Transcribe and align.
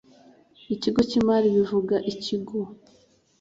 ikigo 0.73 0.99
cy 1.09 1.15
imari 1.19 1.47
bivuga 1.55 1.95
ikigo 2.11 2.59